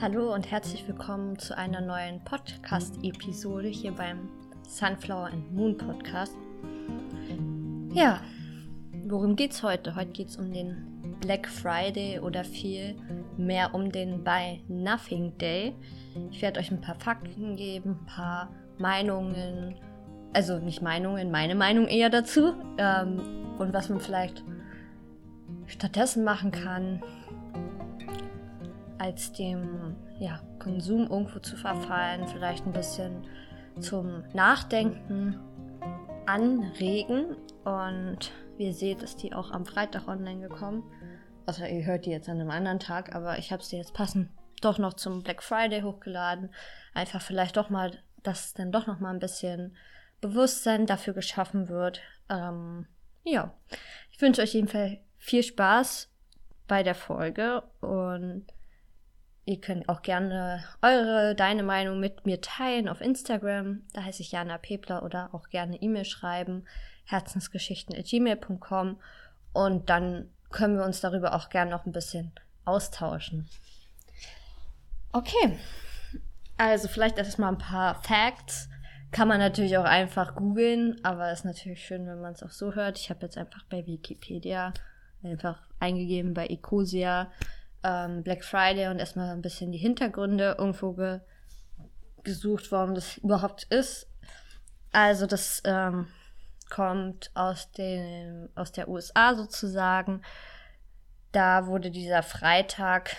Hallo 0.00 0.32
und 0.32 0.48
herzlich 0.48 0.86
willkommen 0.86 1.36
zu 1.40 1.58
einer 1.58 1.80
neuen 1.80 2.22
Podcast-Episode 2.22 3.66
hier 3.66 3.90
beim 3.90 4.28
Sunflower 4.62 5.26
and 5.26 5.52
Moon 5.52 5.76
Podcast. 5.76 6.36
Ja, 7.92 8.20
worum 9.08 9.34
geht's 9.34 9.64
heute? 9.64 9.96
Heute 9.96 10.12
geht's 10.12 10.36
um 10.36 10.52
den 10.52 11.18
Black 11.18 11.48
Friday 11.48 12.20
oder 12.20 12.44
viel 12.44 12.94
mehr 13.36 13.74
um 13.74 13.90
den 13.90 14.22
Buy 14.22 14.62
Nothing 14.68 15.36
Day. 15.36 15.74
Ich 16.30 16.42
werde 16.42 16.60
euch 16.60 16.70
ein 16.70 16.80
paar 16.80 17.00
Fakten 17.00 17.56
geben, 17.56 17.98
ein 18.00 18.06
paar 18.06 18.50
Meinungen, 18.78 19.74
also 20.32 20.60
nicht 20.60 20.80
Meinungen, 20.80 21.32
meine 21.32 21.56
Meinung 21.56 21.88
eher 21.88 22.08
dazu 22.08 22.54
ähm, 22.78 23.20
und 23.58 23.72
was 23.72 23.88
man 23.88 23.98
vielleicht 23.98 24.44
stattdessen 25.66 26.22
machen 26.22 26.52
kann, 26.52 27.02
als 28.98 29.32
dem 29.32 29.96
ja, 30.18 30.40
Konsum 30.58 31.08
irgendwo 31.10 31.38
zu 31.38 31.56
verfallen, 31.56 32.26
vielleicht 32.28 32.66
ein 32.66 32.72
bisschen 32.72 33.26
zum 33.80 34.24
Nachdenken 34.32 35.38
anregen. 36.26 37.36
Und 37.64 38.32
wie 38.56 38.66
ihr 38.66 38.74
seht, 38.74 39.02
ist 39.02 39.22
die 39.22 39.32
auch 39.32 39.50
am 39.50 39.64
Freitag 39.64 40.08
online 40.08 40.48
gekommen. 40.48 40.82
Also 41.46 41.64
ihr 41.64 41.84
hört 41.84 42.04
die 42.04 42.10
jetzt 42.10 42.28
an 42.28 42.40
einem 42.40 42.50
anderen 42.50 42.80
Tag, 42.80 43.14
aber 43.14 43.38
ich 43.38 43.52
habe 43.52 43.62
sie 43.62 43.76
jetzt 43.76 43.94
passend 43.94 44.28
doch 44.60 44.78
noch 44.78 44.94
zum 44.94 45.22
Black 45.22 45.42
Friday 45.42 45.82
hochgeladen. 45.82 46.52
Einfach 46.92 47.22
vielleicht 47.22 47.56
doch 47.56 47.70
mal, 47.70 47.92
dass 48.22 48.54
dann 48.54 48.72
doch 48.72 48.86
noch 48.86 49.00
mal 49.00 49.10
ein 49.10 49.20
bisschen 49.20 49.76
Bewusstsein 50.20 50.86
dafür 50.86 51.14
geschaffen 51.14 51.68
wird. 51.68 52.00
Ähm, 52.28 52.86
ja, 53.24 53.54
ich 54.10 54.20
wünsche 54.20 54.42
euch 54.42 54.54
jedenfalls 54.54 54.98
viel 55.16 55.42
Spaß 55.42 56.10
bei 56.66 56.82
der 56.82 56.94
Folge 56.94 57.62
und 57.80 58.46
Ihr 59.48 59.62
könnt 59.62 59.88
auch 59.88 60.02
gerne 60.02 60.62
eure, 60.82 61.34
deine 61.34 61.62
Meinung 61.62 61.98
mit 62.00 62.26
mir 62.26 62.42
teilen 62.42 62.86
auf 62.86 63.00
Instagram. 63.00 63.80
Da 63.94 64.04
heiße 64.04 64.20
ich 64.20 64.32
Jana 64.32 64.58
Pepler 64.58 65.02
oder 65.02 65.30
auch 65.32 65.48
gerne 65.48 65.80
E-Mail 65.80 66.04
schreiben. 66.04 66.66
Herzensgeschichten.gmail.com 67.06 69.00
und 69.54 69.88
dann 69.88 70.28
können 70.50 70.76
wir 70.76 70.84
uns 70.84 71.00
darüber 71.00 71.34
auch 71.34 71.48
gerne 71.48 71.70
noch 71.70 71.86
ein 71.86 71.92
bisschen 71.92 72.30
austauschen. 72.66 73.48
Okay. 75.12 75.58
Also 76.58 76.86
vielleicht 76.88 77.16
erstmal 77.16 77.52
ein 77.52 77.56
paar 77.56 78.02
Facts. 78.02 78.68
Kann 79.12 79.28
man 79.28 79.38
natürlich 79.38 79.78
auch 79.78 79.84
einfach 79.84 80.34
googeln, 80.34 81.02
aber 81.04 81.32
ist 81.32 81.46
natürlich 81.46 81.82
schön, 81.86 82.06
wenn 82.06 82.20
man 82.20 82.34
es 82.34 82.42
auch 82.42 82.50
so 82.50 82.74
hört. 82.74 82.98
Ich 82.98 83.08
habe 83.08 83.22
jetzt 83.22 83.38
einfach 83.38 83.64
bei 83.70 83.86
Wikipedia 83.86 84.74
einfach 85.22 85.62
eingegeben 85.80 86.34
bei 86.34 86.48
Ecosia 86.48 87.30
ähm, 87.82 88.22
Black 88.22 88.44
Friday 88.44 88.88
und 88.88 88.98
erstmal 88.98 89.30
ein 89.30 89.42
bisschen 89.42 89.72
die 89.72 89.78
Hintergründe 89.78 90.56
irgendwo 90.58 90.92
ge 90.92 91.20
gesucht, 92.24 92.72
warum 92.72 92.94
das 92.94 93.16
überhaupt 93.18 93.64
ist. 93.70 94.06
Also 94.92 95.26
das 95.26 95.62
ähm, 95.64 96.08
kommt 96.68 97.30
aus, 97.34 97.70
dem, 97.72 98.48
aus 98.54 98.72
der 98.72 98.88
USA 98.88 99.34
sozusagen. 99.34 100.22
Da 101.32 101.66
wurde 101.66 101.90
dieser 101.90 102.22
Freitag, 102.22 103.16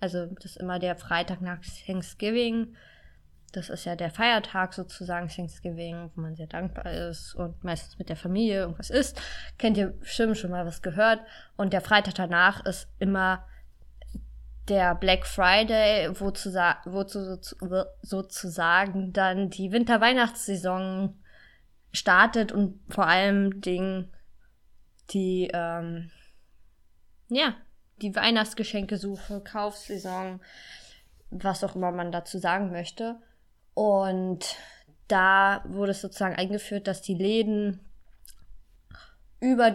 also 0.00 0.26
das 0.26 0.44
ist 0.44 0.56
immer 0.58 0.78
der 0.78 0.96
Freitag 0.96 1.40
nach 1.40 1.58
Thanksgiving, 1.86 2.76
das 3.52 3.70
ist 3.70 3.84
ja 3.84 3.96
der 3.96 4.10
Feiertag 4.10 4.74
sozusagen, 4.74 5.28
Thanksgiving, 5.28 6.10
wo 6.14 6.20
man 6.20 6.36
sehr 6.36 6.46
dankbar 6.46 6.92
ist 6.92 7.34
und 7.34 7.64
meistens 7.64 7.98
mit 7.98 8.08
der 8.08 8.16
Familie 8.16 8.60
irgendwas 8.60 8.90
isst. 8.90 9.20
Kennt 9.56 9.76
ihr 9.76 9.88
bestimmt 9.88 10.36
schon 10.36 10.50
mal 10.50 10.66
was 10.66 10.82
gehört. 10.82 11.20
Und 11.56 11.72
der 11.72 11.80
Freitag 11.80 12.14
danach 12.14 12.64
ist 12.66 12.88
immer 12.98 13.44
der 14.68 14.94
Black 14.94 15.26
Friday, 15.26 16.10
wo, 16.20 16.30
zu, 16.30 16.52
wo 16.84 17.04
zu, 17.04 17.38
sozusagen 18.02 19.12
dann 19.14 19.48
die 19.48 19.72
Winter-Weihnachtssaison 19.72 21.18
startet 21.92 22.52
und 22.52 22.80
vor 22.90 23.06
allem 23.06 23.62
Ding 23.62 24.10
die, 25.10 25.50
ähm, 25.54 26.10
ja, 27.28 27.54
die 28.02 28.14
Weihnachtsgeschenke 28.14 28.98
suche, 28.98 29.40
Kaufsaison, 29.40 30.40
was 31.30 31.64
auch 31.64 31.74
immer 31.74 31.92
man 31.92 32.12
dazu 32.12 32.38
sagen 32.38 32.70
möchte. 32.70 33.16
Und 33.78 34.56
da 35.06 35.62
wurde 35.68 35.92
es 35.92 36.00
sozusagen 36.00 36.34
eingeführt, 36.34 36.88
dass 36.88 37.00
die 37.00 37.14
Läden 37.14 37.78
über, 39.38 39.72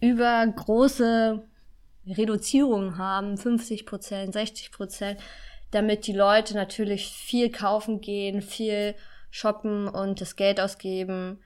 über 0.00 0.46
große 0.48 1.46
Reduzierungen 2.08 2.98
haben, 2.98 3.38
50 3.38 3.86
Prozent, 3.86 4.32
60 4.32 4.72
Prozent, 4.72 5.20
damit 5.70 6.08
die 6.08 6.12
Leute 6.12 6.54
natürlich 6.54 7.06
viel 7.06 7.52
kaufen 7.52 8.00
gehen, 8.00 8.42
viel 8.42 8.96
shoppen 9.30 9.86
und 9.86 10.20
das 10.20 10.34
Geld 10.34 10.58
ausgeben, 10.58 11.38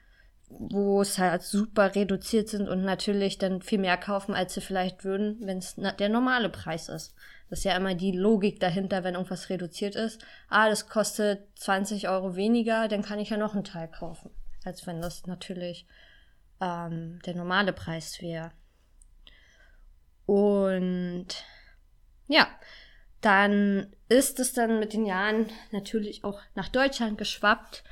wo 0.48 1.02
es 1.02 1.18
halt 1.18 1.42
super 1.42 1.94
reduziert 1.94 2.48
sind 2.48 2.66
und 2.66 2.82
natürlich 2.82 3.36
dann 3.36 3.60
viel 3.60 3.78
mehr 3.78 3.98
kaufen, 3.98 4.34
als 4.34 4.54
sie 4.54 4.62
vielleicht 4.62 5.04
würden, 5.04 5.36
wenn 5.42 5.58
es 5.58 5.74
der 5.74 6.08
normale 6.08 6.48
Preis 6.48 6.88
ist. 6.88 7.14
Das 7.52 7.58
ist 7.58 7.64
ja 7.64 7.76
immer 7.76 7.94
die 7.94 8.12
Logik 8.12 8.60
dahinter, 8.60 9.04
wenn 9.04 9.12
irgendwas 9.12 9.50
reduziert 9.50 9.94
ist. 9.94 10.24
Ah, 10.48 10.70
das 10.70 10.88
kostet 10.88 11.46
20 11.58 12.08
Euro 12.08 12.34
weniger, 12.34 12.88
dann 12.88 13.02
kann 13.02 13.18
ich 13.18 13.28
ja 13.28 13.36
noch 13.36 13.52
einen 13.52 13.62
Teil 13.62 13.88
kaufen. 13.88 14.30
Als 14.64 14.86
wenn 14.86 15.02
das 15.02 15.26
natürlich 15.26 15.86
ähm, 16.62 17.18
der 17.26 17.34
normale 17.34 17.74
Preis 17.74 18.22
wäre. 18.22 18.52
Und 20.24 21.26
ja, 22.26 22.48
dann 23.20 23.94
ist 24.08 24.40
es 24.40 24.54
dann 24.54 24.78
mit 24.78 24.94
den 24.94 25.04
Jahren 25.04 25.50
natürlich 25.72 26.24
auch 26.24 26.40
nach 26.54 26.68
Deutschland 26.70 27.18
geschwappt. 27.18 27.84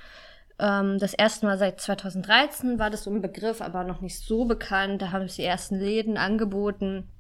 Ähm, 0.59 0.99
das 0.99 1.13
erste 1.13 1.45
Mal 1.45 1.59
seit 1.59 1.83
2013 1.83 2.79
war 2.79 2.89
das 2.89 3.05
so 3.05 3.11
ein 3.11 3.21
Begriff, 3.21 3.61
aber 3.61 3.85
noch 3.85 4.01
nicht 4.01 4.21
so 4.21 4.47
bekannt. 4.47 5.03
Da 5.03 5.13
haben 5.13 5.27
es 5.27 5.37
die 5.37 5.45
ersten 5.45 5.79
Läden 5.79 6.17
angeboten 6.17 7.11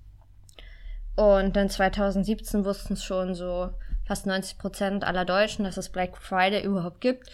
und 1.16 1.56
dann 1.56 1.68
2017 1.68 2.64
wussten 2.64 2.94
es 2.94 3.04
schon 3.04 3.34
so 3.34 3.70
fast 4.04 4.26
90 4.26 4.58
Prozent 4.58 5.04
aller 5.04 5.24
Deutschen, 5.24 5.64
dass 5.64 5.76
es 5.76 5.90
Black 5.90 6.16
Friday 6.16 6.64
überhaupt 6.64 7.00
gibt. 7.00 7.30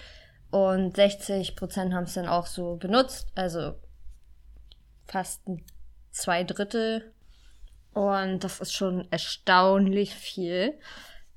Und 0.50 0.96
60 0.96 1.56
Prozent 1.56 1.94
haben 1.94 2.04
es 2.04 2.14
dann 2.14 2.28
auch 2.28 2.46
so 2.46 2.76
benutzt, 2.76 3.28
also 3.34 3.74
fast 5.06 5.42
zwei 6.10 6.44
Drittel. 6.44 7.12
Und 7.92 8.44
das 8.44 8.60
ist 8.60 8.74
schon 8.74 9.08
erstaunlich 9.10 10.14
viel. 10.14 10.78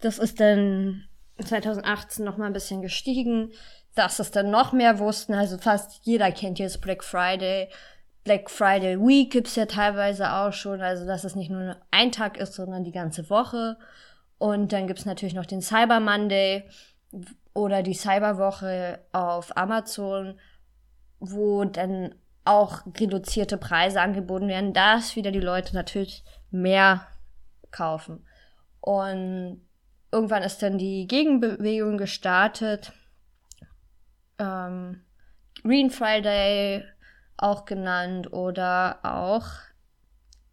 Das 0.02 0.20
ist 0.20 0.40
dann 0.40 1.06
2018 1.42 2.26
noch 2.26 2.38
mal 2.38 2.48
ein 2.48 2.54
bisschen 2.54 2.82
gestiegen, 2.82 3.54
dass 3.96 4.20
es 4.20 4.32
dann 4.32 4.52
noch 4.52 4.74
mehr 4.74 5.00
wussten. 5.00 5.34
Also 5.34 5.58
fast 5.58 6.02
jeder 6.04 6.32
kennt 6.32 6.60
jetzt 6.60 6.82
Black 6.82 7.04
Friday. 7.04 7.70
Black 8.24 8.50
Friday 8.50 9.00
Week 9.00 9.32
gibt's 9.32 9.56
ja 9.56 9.66
teilweise 9.66 10.32
auch 10.32 10.54
schon, 10.54 10.82
also 10.82 11.06
dass 11.06 11.24
es 11.24 11.36
nicht 11.36 11.50
nur 11.50 11.78
ein 11.92 12.12
Tag 12.12 12.38
ist, 12.38 12.54
sondern 12.54 12.84
die 12.84 12.92
ganze 12.92 13.30
Woche. 13.30 13.78
Und 14.38 14.72
dann 14.72 14.88
gibt's 14.88 15.06
natürlich 15.06 15.34
noch 15.34 15.46
den 15.46 15.62
Cyber 15.62 16.00
Monday 16.00 16.70
oder 17.54 17.84
die 17.84 17.94
Cyberwoche 17.94 19.00
auf 19.12 19.56
Amazon, 19.58 20.40
wo 21.20 21.66
dann 21.66 22.16
auch 22.46 22.82
reduzierte 23.00 23.58
Preise 23.58 24.02
angeboten 24.02 24.48
werden, 24.48 24.74
dass 24.74 25.16
wieder 25.16 25.32
die 25.32 25.40
Leute 25.40 25.76
natürlich 25.76 26.24
mehr 26.52 27.08
kaufen. 27.72 28.26
Und 28.80 29.62
irgendwann 30.12 30.44
ist 30.44 30.62
dann 30.64 30.78
die 30.78 31.06
Gegenbewegung 31.08 31.98
gestartet. 31.98 32.94
Ähm, 34.40 35.04
Green 35.64 35.90
Friday 35.90 36.84
auch 37.42 37.66
genannt 37.66 38.34
oder 38.34 39.00
auch 39.04 39.46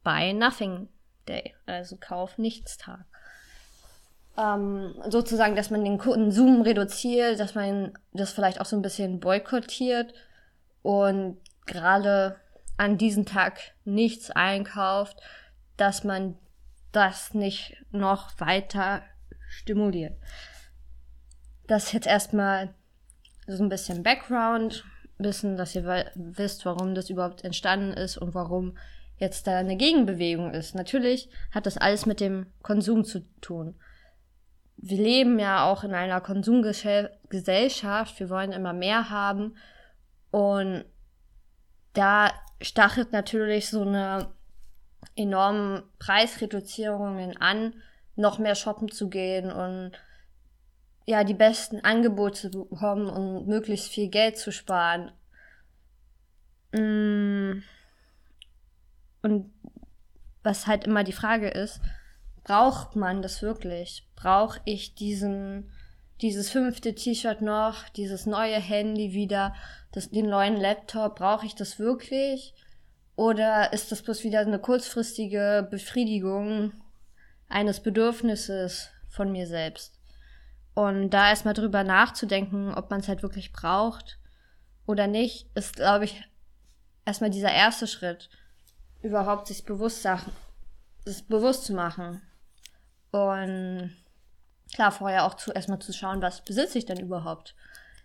Buy 0.02 0.32
Nothing 0.32 0.88
Day, 1.28 1.54
also 1.66 1.96
Kauf 1.96 2.38
Nichtstag. 2.38 3.04
Ähm, 4.38 4.94
sozusagen, 5.08 5.56
dass 5.56 5.70
man 5.70 5.84
den 5.84 5.98
Konsum 5.98 6.62
reduziert, 6.62 7.40
dass 7.40 7.54
man 7.54 7.98
das 8.12 8.32
vielleicht 8.32 8.60
auch 8.60 8.66
so 8.66 8.76
ein 8.76 8.82
bisschen 8.82 9.18
boykottiert 9.18 10.14
und 10.82 11.38
gerade 11.64 12.36
an 12.76 12.98
diesem 12.98 13.24
Tag 13.26 13.58
nichts 13.84 14.30
einkauft, 14.30 15.20
dass 15.76 16.04
man 16.04 16.38
das 16.92 17.34
nicht 17.34 17.76
noch 17.90 18.38
weiter 18.38 19.02
stimuliert. 19.48 20.16
Das 21.66 21.92
jetzt 21.92 22.06
erstmal 22.06 22.74
so 23.46 23.62
ein 23.62 23.68
bisschen 23.68 24.02
Background 24.02 24.84
wissen, 25.18 25.56
dass 25.56 25.74
ihr 25.74 26.12
wisst, 26.14 26.64
warum 26.66 26.94
das 26.94 27.10
überhaupt 27.10 27.44
entstanden 27.44 27.92
ist 27.92 28.16
und 28.16 28.34
warum 28.34 28.76
jetzt 29.18 29.46
da 29.46 29.58
eine 29.58 29.76
Gegenbewegung 29.76 30.52
ist. 30.52 30.74
Natürlich 30.74 31.28
hat 31.50 31.66
das 31.66 31.78
alles 31.78 32.06
mit 32.06 32.20
dem 32.20 32.46
Konsum 32.62 33.04
zu 33.04 33.20
tun. 33.40 33.74
Wir 34.76 34.98
leben 34.98 35.38
ja 35.38 35.70
auch 35.70 35.84
in 35.84 35.94
einer 35.94 36.20
Konsumgesellschaft, 36.20 38.20
wir 38.20 38.28
wollen 38.28 38.52
immer 38.52 38.74
mehr 38.74 39.08
haben 39.08 39.56
und 40.30 40.84
da 41.94 42.30
stachelt 42.60 43.12
natürlich 43.12 43.70
so 43.70 43.82
eine 43.82 44.32
enormen 45.14 45.82
Preisreduzierungen 45.98 47.38
an, 47.38 47.72
noch 48.16 48.38
mehr 48.38 48.54
shoppen 48.54 48.90
zu 48.90 49.08
gehen 49.08 49.50
und 49.50 49.92
ja, 51.06 51.22
die 51.22 51.34
besten 51.34 51.80
Angebote 51.80 52.50
zu 52.50 52.66
bekommen 52.68 53.08
und 53.08 53.46
möglichst 53.46 53.88
viel 53.88 54.08
Geld 54.08 54.36
zu 54.38 54.50
sparen. 54.50 55.12
Mm. 56.72 57.62
Und 59.22 59.52
was 60.42 60.66
halt 60.66 60.84
immer 60.84 61.04
die 61.04 61.12
Frage 61.12 61.48
ist, 61.48 61.80
braucht 62.44 62.96
man 62.96 63.22
das 63.22 63.40
wirklich? 63.40 64.06
Brauche 64.16 64.60
ich 64.64 64.94
diesen, 64.94 65.70
dieses 66.20 66.50
fünfte 66.50 66.94
T-Shirt 66.94 67.40
noch, 67.40 67.88
dieses 67.90 68.26
neue 68.26 68.58
Handy 68.58 69.12
wieder, 69.12 69.54
das, 69.92 70.10
den 70.10 70.28
neuen 70.28 70.56
Laptop? 70.56 71.16
Brauche 71.16 71.46
ich 71.46 71.54
das 71.54 71.78
wirklich? 71.78 72.54
Oder 73.14 73.72
ist 73.72 73.90
das 73.90 74.02
bloß 74.02 74.24
wieder 74.24 74.40
eine 74.40 74.58
kurzfristige 74.58 75.66
Befriedigung 75.70 76.72
eines 77.48 77.80
Bedürfnisses 77.80 78.90
von 79.08 79.32
mir 79.32 79.46
selbst? 79.46 79.95
Und 80.76 81.08
da 81.08 81.30
erstmal 81.30 81.54
drüber 81.54 81.84
nachzudenken, 81.84 82.74
ob 82.74 82.90
man 82.90 83.00
es 83.00 83.08
halt 83.08 83.22
wirklich 83.22 83.50
braucht 83.50 84.18
oder 84.84 85.06
nicht, 85.06 85.48
ist, 85.54 85.76
glaube 85.76 86.04
ich, 86.04 86.22
erstmal 87.06 87.30
dieser 87.30 87.50
erste 87.50 87.86
Schritt, 87.86 88.28
überhaupt 89.00 89.46
sich 89.46 89.64
bewusst, 89.64 90.02
Sachen, 90.02 90.34
das 91.06 91.22
bewusst 91.22 91.64
zu 91.64 91.72
machen. 91.72 92.20
Und 93.10 93.96
klar, 94.74 94.92
vorher 94.92 95.24
auch 95.24 95.32
zu, 95.32 95.50
erstmal 95.50 95.78
zu 95.78 95.94
schauen, 95.94 96.20
was 96.20 96.42
besitze 96.42 96.76
ich 96.76 96.84
denn 96.84 97.00
überhaupt? 97.00 97.54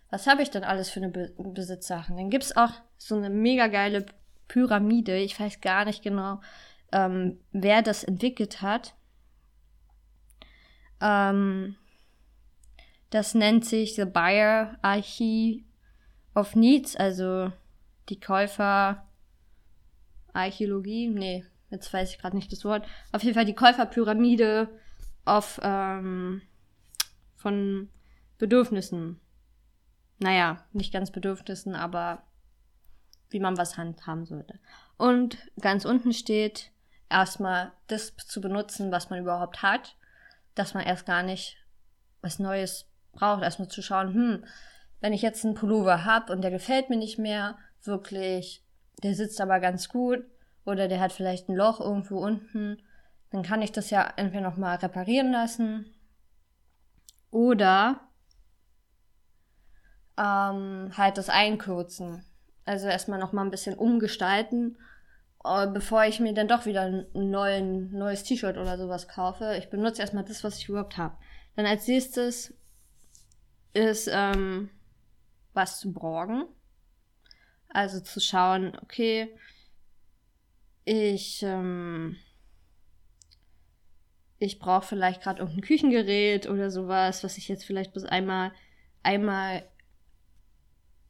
Was 0.08 0.26
habe 0.26 0.40
ich 0.40 0.48
denn 0.48 0.64
alles 0.64 0.88
für 0.88 1.00
eine 1.00 1.10
Be 1.10 1.30
Besitzsachen? 1.36 2.16
Dann 2.16 2.30
gibt 2.30 2.44
es 2.44 2.56
auch 2.56 2.72
so 2.96 3.16
eine 3.16 3.28
mega 3.28 3.66
geile 3.66 4.06
Pyramide. 4.48 5.18
Ich 5.18 5.38
weiß 5.38 5.60
gar 5.60 5.84
nicht 5.84 6.02
genau, 6.02 6.40
ähm, 6.90 7.38
wer 7.52 7.82
das 7.82 8.02
entwickelt 8.02 8.62
hat. 8.62 8.94
Ähm, 11.02 11.76
das 13.12 13.34
nennt 13.34 13.66
sich 13.66 13.94
The 13.94 14.06
Buyer 14.06 14.78
Archive 14.80 15.64
of 16.34 16.56
Needs, 16.56 16.96
also 16.96 17.52
die 18.08 18.18
Käufer 18.18 19.06
Archäologie, 20.32 21.08
nee, 21.08 21.44
jetzt 21.68 21.92
weiß 21.92 22.10
ich 22.10 22.18
gerade 22.18 22.36
nicht 22.36 22.50
das 22.50 22.64
Wort. 22.64 22.86
Auf 23.12 23.22
jeden 23.22 23.34
Fall 23.34 23.44
die 23.44 23.54
Käuferpyramide 23.54 24.68
auf 25.26 25.60
ähm, 25.62 26.40
von 27.36 27.90
Bedürfnissen. 28.38 29.20
Naja, 30.18 30.64
nicht 30.72 30.90
ganz 30.90 31.10
Bedürfnissen, 31.10 31.74
aber 31.74 32.22
wie 33.28 33.40
man 33.40 33.58
was 33.58 33.76
handhaben 33.76 34.24
sollte. 34.24 34.58
Und 34.96 35.36
ganz 35.60 35.84
unten 35.84 36.14
steht 36.14 36.70
erstmal 37.10 37.72
das 37.88 38.16
zu 38.16 38.40
benutzen, 38.40 38.90
was 38.90 39.10
man 39.10 39.20
überhaupt 39.20 39.60
hat, 39.60 39.96
dass 40.54 40.72
man 40.72 40.84
erst 40.84 41.04
gar 41.04 41.22
nicht 41.22 41.58
was 42.22 42.38
Neues 42.38 42.88
braucht, 43.12 43.42
erstmal 43.42 43.68
zu 43.68 43.82
schauen, 43.82 44.14
hm, 44.14 44.44
wenn 45.00 45.12
ich 45.12 45.22
jetzt 45.22 45.44
einen 45.44 45.54
Pullover 45.54 46.04
habe 46.04 46.32
und 46.32 46.42
der 46.42 46.50
gefällt 46.50 46.90
mir 46.90 46.96
nicht 46.96 47.18
mehr, 47.18 47.58
wirklich, 47.82 48.64
der 49.02 49.14
sitzt 49.14 49.40
aber 49.40 49.60
ganz 49.60 49.88
gut 49.88 50.24
oder 50.64 50.88
der 50.88 51.00
hat 51.00 51.12
vielleicht 51.12 51.48
ein 51.48 51.56
Loch 51.56 51.80
irgendwo 51.80 52.18
unten, 52.18 52.78
dann 53.30 53.42
kann 53.42 53.62
ich 53.62 53.72
das 53.72 53.90
ja 53.90 54.12
entweder 54.16 54.42
nochmal 54.42 54.76
reparieren 54.76 55.32
lassen 55.32 55.86
oder 57.30 58.00
ähm, 60.16 60.92
halt 60.96 61.18
das 61.18 61.28
einkürzen. 61.28 62.24
Also 62.64 62.86
erstmal 62.86 63.18
nochmal 63.18 63.44
ein 63.44 63.50
bisschen 63.50 63.74
umgestalten, 63.74 64.76
äh, 65.44 65.66
bevor 65.66 66.04
ich 66.04 66.20
mir 66.20 66.34
dann 66.34 66.46
doch 66.46 66.66
wieder 66.66 66.82
ein 66.82 67.06
neuen, 67.12 67.90
neues 67.96 68.22
T-Shirt 68.22 68.56
oder 68.56 68.78
sowas 68.78 69.08
kaufe. 69.08 69.56
Ich 69.58 69.70
benutze 69.70 70.02
erstmal 70.02 70.24
das, 70.24 70.44
was 70.44 70.58
ich 70.58 70.68
überhaupt 70.68 70.96
habe. 70.96 71.16
Dann 71.56 71.66
als 71.66 71.88
nächstes 71.88 72.54
ist 73.74 74.08
ähm, 74.12 74.70
was 75.52 75.80
zu 75.80 75.92
borgen. 75.92 76.44
Also 77.68 78.00
zu 78.00 78.20
schauen, 78.20 78.76
okay, 78.82 79.34
ich, 80.84 81.42
ähm, 81.42 82.16
ich 84.38 84.58
brauche 84.58 84.86
vielleicht 84.86 85.22
gerade 85.22 85.40
irgendein 85.40 85.62
Küchengerät 85.62 86.48
oder 86.48 86.70
sowas, 86.70 87.24
was 87.24 87.38
ich 87.38 87.48
jetzt 87.48 87.64
vielleicht 87.64 87.94
bis 87.94 88.04
einmal, 88.04 88.52
einmal, 89.02 89.64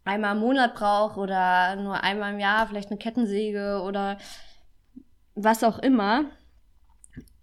einmal 0.05 0.37
im 0.37 0.41
Monat 0.43 0.75
brauche 0.75 1.19
oder 1.19 1.75
nur 1.77 2.03
einmal 2.03 2.35
im 2.35 2.39
Jahr, 2.39 2.69
vielleicht 2.69 2.91
eine 2.91 2.99
Kettensäge 2.99 3.83
oder 3.83 4.19
was 5.35 5.65
auch 5.65 5.79
immer. 5.79 6.31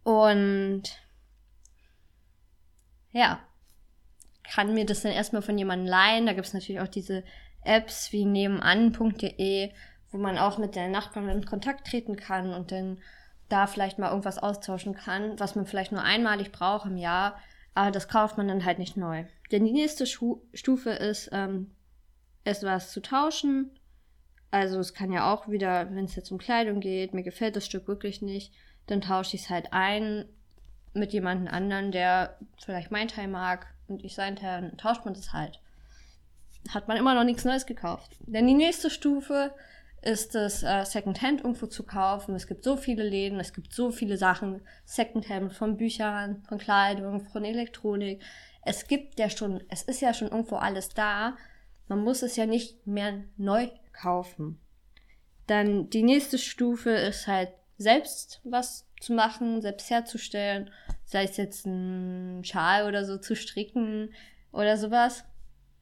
Und 0.04 0.84
ja, 3.12 3.40
kann 4.50 4.74
mir 4.74 4.86
das 4.86 5.02
dann 5.02 5.12
erstmal 5.12 5.42
von 5.42 5.58
jemandem 5.58 5.88
leihen. 5.88 6.26
Da 6.26 6.34
gibt 6.34 6.48
es 6.48 6.54
natürlich 6.54 6.82
auch 6.82 6.88
diese 6.88 7.24
Apps 7.64 8.12
wie 8.12 8.26
nebenan.de, 8.26 9.72
wo 10.12 10.18
man 10.18 10.38
auch 10.38 10.58
mit 10.58 10.76
der 10.76 10.88
Nachbarn 10.88 11.30
in 11.30 11.46
Kontakt 11.46 11.88
treten 11.88 12.16
kann 12.16 12.54
und 12.54 12.72
dann 12.72 12.98
da 13.48 13.68
vielleicht 13.68 14.00
mal 14.00 14.10
irgendwas 14.10 14.38
austauschen 14.38 14.96
kann, 14.96 15.40
was 15.40 15.56
man 15.56 15.66
vielleicht 15.66 15.92
nur 15.92 16.04
einmalig 16.04 16.52
braucht 16.52 16.86
im 16.86 16.98
Jahr, 16.98 17.40
aber 17.74 17.92
das 17.92 18.08
kauft 18.08 18.38
man 18.38 18.48
dann 18.48 18.66
halt 18.66 18.80
nicht 18.80 18.96
neu. 18.96 19.26
Denn 19.52 19.66
die 19.66 19.72
nächste 19.72 20.06
Schu 20.06 20.42
Stufe 20.54 20.92
ist, 20.92 21.30
ähm, 21.32 21.72
etwas 22.44 22.92
zu 22.92 23.02
tauschen. 23.02 23.72
Also 24.52 24.80
es 24.80 24.94
kann 24.94 25.12
ja 25.12 25.32
auch 25.32 25.48
wieder, 25.48 25.90
wenn 25.92 26.06
es 26.06 26.16
jetzt 26.16 26.32
um 26.32 26.38
Kleidung 26.38 26.80
geht, 26.80 27.14
mir 27.14 27.24
gefällt 27.24 27.56
das 27.56 27.66
Stück 27.66 27.88
wirklich 27.88 28.22
nicht, 28.22 28.54
dann 28.88 29.02
tausche 29.02 29.36
ich 29.36 29.44
es 29.44 29.50
halt 29.50 29.74
ein 29.74 30.26
mit 30.94 31.14
jemandem 31.14 31.54
anderen, 31.54 31.92
der 31.92 32.38
vielleicht 32.58 32.92
mein 32.92 33.08
Teil 33.08 33.28
mag 33.28 33.68
und 33.90 34.04
ich 34.04 34.16
Teil, 34.16 34.36
dann 34.38 34.78
tauscht 34.78 35.06
man 35.06 35.14
das 35.14 35.34
halt. 35.34 35.60
Hat 36.70 36.88
man 36.88 36.98
immer 36.98 37.16
noch 37.16 37.24
nichts 37.24 37.46
Neues 37.46 37.66
gekauft. 37.66 38.18
Denn 38.22 38.48
die 38.48 38.54
nächste 38.54 38.90
Stufe 38.90 39.54
ist 40.02 40.36
es, 40.36 40.64
äh, 40.64 40.86
Secondhand 40.86 41.42
irgendwo 41.42 41.68
zu 41.68 41.84
kaufen. 41.84 42.36
Es 42.36 42.48
gibt 42.48 42.64
so 42.64 42.78
viele 42.78 43.04
Läden, 43.04 43.40
es 43.40 43.54
gibt 43.54 43.74
so 43.74 43.92
viele 43.92 44.18
Sachen. 44.18 44.62
Secondhand 44.86 45.54
von 45.54 45.78
Büchern, 45.78 46.44
von 46.48 46.58
Kleidung, 46.58 47.22
von 47.22 47.44
Elektronik. 47.44 48.22
Es 48.64 48.88
gibt 48.88 49.20
ja 49.20 49.30
schon, 49.30 49.64
es 49.70 49.84
ist 49.84 50.02
ja 50.02 50.14
schon 50.14 50.30
irgendwo 50.30 50.56
alles 50.56 50.90
da. 50.90 51.38
Man 51.88 52.04
muss 52.04 52.22
es 52.22 52.36
ja 52.36 52.46
nicht 52.46 52.86
mehr 52.86 53.24
neu 53.38 53.70
kaufen. 53.94 54.60
Dann 55.48 55.90
die 55.90 56.04
nächste 56.04 56.38
Stufe 56.38 56.92
ist 56.92 57.28
halt 57.28 57.50
selbst 57.78 58.42
was 58.44 58.86
zu 59.02 59.14
machen, 59.14 59.62
selbst 59.62 59.90
herzustellen, 59.90 60.70
sei 61.10 61.24
es 61.24 61.38
jetzt 61.38 61.66
ein 61.66 62.44
Schal 62.44 62.88
oder 62.88 63.04
so 63.04 63.18
zu 63.18 63.36
stricken 63.36 64.14
oder 64.52 64.78
sowas. 64.78 65.26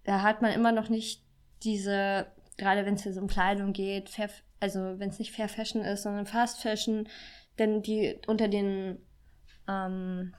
Da 0.06 0.22
hat 0.22 0.42
man 0.42 0.54
immer 0.54 0.72
noch 0.72 0.88
nicht 0.88 1.22
diese, 1.64 2.28
gerade 2.56 2.86
wenn 2.86 2.94
es 2.94 3.04
jetzt 3.04 3.18
um 3.18 3.28
Kleidung 3.28 3.74
geht, 3.74 4.10
fair, 4.10 4.30
also 4.62 4.80
wenn 5.00 5.10
es 5.10 5.20
nicht 5.20 5.34
Fair 5.34 5.50
Fashion 5.50 5.82
ist, 5.82 6.04
sondern 6.04 6.26
Fast 6.26 6.62
Fashion, 6.62 7.10
denn 7.60 7.82
die 7.82 8.22
unter 8.28 8.48
den, 8.48 9.00
ähm, 9.68 10.34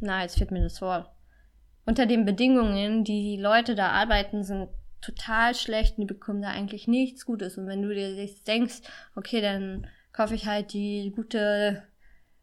na, 0.00 0.22
jetzt 0.22 0.38
fehlt 0.38 0.50
mir 0.50 0.62
das 0.62 0.80
Wort, 0.80 1.10
unter 1.84 2.06
den 2.06 2.24
Bedingungen, 2.24 3.04
die 3.04 3.36
die 3.36 3.42
Leute 3.42 3.74
da 3.74 3.90
arbeiten, 3.90 4.44
sind 4.44 4.70
total 5.02 5.54
schlecht 5.54 5.98
und 5.98 6.08
die 6.08 6.14
bekommen 6.14 6.40
da 6.40 6.48
eigentlich 6.48 6.88
nichts 6.88 7.26
Gutes. 7.26 7.58
Und 7.58 7.66
wenn 7.66 7.82
du 7.82 7.94
dir 7.94 8.28
denkst, 8.46 8.80
okay, 9.14 9.42
dann 9.42 9.86
kaufe 10.12 10.34
ich 10.34 10.46
halt 10.46 10.72
die 10.72 11.12
gute 11.14 11.82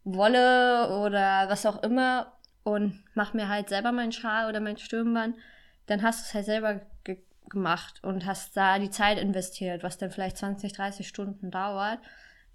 Wolle 0.05 1.01
oder 1.01 1.49
was 1.49 1.65
auch 1.65 1.83
immer 1.83 2.31
und 2.63 3.03
mache 3.15 3.35
mir 3.35 3.49
halt 3.49 3.69
selber 3.69 3.91
meinen 3.91 4.11
Schal 4.11 4.47
oder 4.47 4.59
mein 4.59 4.77
Stirnband, 4.77 5.35
dann 5.87 6.03
hast 6.03 6.21
du 6.21 6.23
es 6.27 6.33
halt 6.33 6.45
selber 6.45 6.81
ge 7.03 7.17
gemacht 7.47 8.03
und 8.03 8.25
hast 8.25 8.57
da 8.57 8.79
die 8.79 8.89
Zeit 8.89 9.19
investiert, 9.19 9.83
was 9.83 9.99
dann 9.99 10.09
vielleicht 10.09 10.37
20, 10.37 10.73
30 10.73 11.07
Stunden 11.07 11.51
dauert. 11.51 11.99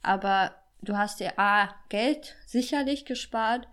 Aber 0.02 0.52
du 0.82 0.96
hast 0.96 1.20
dir 1.20 1.38
A, 1.38 1.68
Geld 1.88 2.34
sicherlich 2.44 3.04
gespart 3.04 3.68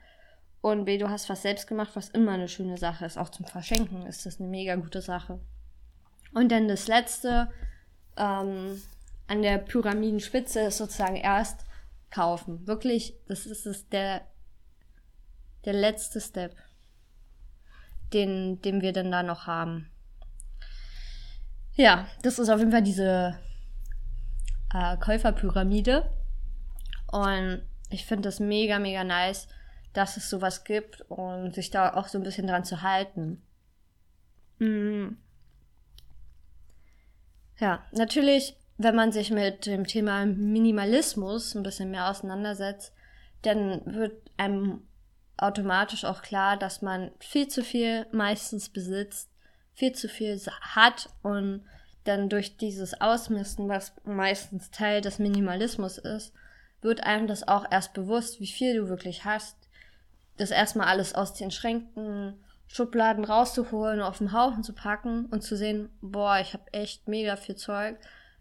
und 0.62 0.86
B, 0.86 1.00
du 1.00 1.10
hast 1.10 1.27
was 1.27 1.41
selbst 1.41 1.67
gemacht, 1.67 1.91
was 1.96 2.10
immer 2.10 2.34
eine 2.34 2.48
schöne 2.48 2.77
Sache 2.77 3.05
ist. 3.05 3.17
Auch 3.17 3.29
zum 3.29 3.48
Verschenken 3.48 4.05
ist 4.05 4.27
das 4.27 4.39
eine 4.39 4.48
mega 4.48 4.75
gute 4.75 5.01
Sache. 5.01 5.39
Und 6.34 6.51
dann 6.51 6.67
das 6.67 6.88
letzte, 6.88 7.51
ähm, 8.15 8.79
an 9.27 9.41
der 9.41 9.57
Pyramidenspitze 9.57 10.62
ist 10.62 10.77
sozusagen 10.77 11.15
erst 11.15 11.66
kaufen. 12.10 12.68
Wirklich, 12.68 13.14
das 13.28 13.46
ist 13.46 13.66
es 13.66 13.90
der, 13.90 14.22
der 15.66 15.74
letzte 15.74 16.22
Step, 16.22 16.56
den, 18.14 18.62
den 18.62 18.82
wir 18.82 18.94
dann 18.94 19.12
da 19.12 19.24
noch 19.24 19.48
haben. 19.48 19.90
Ja, 21.76 22.08
das 22.24 22.40
ist 22.40 22.50
auf 22.50 22.60
jeden 22.60 22.72
Fall 22.72 22.82
diese 22.82 23.38
äh, 24.74 24.98
Käuferpyramide. 24.98 26.10
Und 27.12 27.62
ich 27.90 28.06
finde 28.06 28.24
das 28.24 28.40
mega, 28.40 28.80
mega 28.80 29.04
nice, 29.04 29.48
dass 29.94 30.18
es 30.18 30.30
sowas 30.30 30.64
gibt 30.64 31.02
und 31.10 31.56
sich 31.56 31.70
da 31.70 31.94
auch 31.94 32.08
so 32.08 32.18
ein 32.18 32.24
bisschen 32.24 32.48
dran 32.48 32.66
zu 32.66 32.82
halten. 32.82 33.42
Mhm. 34.60 35.18
Ja, 37.60 37.84
natürlich 37.92 38.56
wenn 38.77 38.96
man 38.96 39.12
sich 39.12 39.31
mit 39.31 39.65
dem 39.65 39.86
Thema 39.86 40.25
Minimalismus 40.25 41.55
ein 41.55 41.63
bisschen 41.63 41.91
mehr 41.91 42.10
auseinandersetzt, 42.10 42.93
dann 43.41 43.81
wird 43.86 44.13
einem 44.38 44.88
automatisch 45.38 46.05
auch 46.05 46.22
klar, 46.22 46.57
dass 46.57 46.81
man 46.81 47.12
viel 47.19 47.48
zu 47.48 47.63
viel 47.63 48.05
meistens 48.12 48.69
besitzt, 48.69 49.29
viel 49.74 49.93
zu 49.93 50.07
viel 50.07 50.39
hat 50.62 51.10
und 51.22 51.63
dann 52.03 52.29
durch 52.29 52.57
dieses 52.57 53.00
Ausmisten, 53.01 53.67
was 53.67 53.93
meistens 54.03 54.72
Teil 54.72 55.01
des 55.01 55.19
Minimalismus 55.19 55.98
ist, 55.98 56.34
wird 56.81 57.03
einem 57.03 57.27
das 57.27 57.48
auch 57.48 57.65
erst 57.69 57.93
bewusst, 57.93 58.39
wie 58.39 58.48
viel 58.48 58.75
du 58.77 58.89
wirklich 58.89 59.25
hast. 59.25 59.57
Das 60.38 60.51
erstmal 60.51 60.88
alles 60.88 61.13
aus 61.15 61.34
den 61.34 61.51
Schränken, 61.51 62.36
Schubladen 62.67 63.25
rauszuholen, 63.25 64.01
auf 64.01 64.19
den 64.19 64.34
Haufen 64.34 64.63
zu 64.63 64.74
packen 64.74 65.25
und 65.27 65.41
zu 65.41 65.55
sehen, 65.55 65.89
boah, 66.01 66.39
ich 66.39 66.53
habe 66.53 66.63
echt 66.74 67.07
mega 67.07 67.36
viel 67.36 67.55
Zeug, 67.55 67.98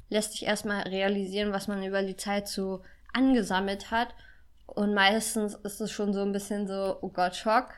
lässt 0.09 0.33
sich 0.33 0.45
erstmal 0.45 0.83
realisieren, 0.83 1.53
was 1.53 1.69
man 1.69 1.83
über 1.83 2.03
die 2.03 2.17
Zeit 2.17 2.49
so 2.49 2.83
angesammelt 3.13 3.91
hat. 3.91 4.15
Und 4.67 4.95
meistens 4.95 5.55
ist 5.55 5.81
es 5.81 5.91
schon 5.91 6.13
so 6.13 6.23
ein 6.23 6.33
bisschen 6.33 6.67
so, 6.67 6.99
oh 7.01 7.09
Gott, 7.09 7.37
Schock. 7.37 7.71